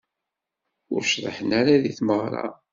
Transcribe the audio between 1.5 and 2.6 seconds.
ara di tmeɣra.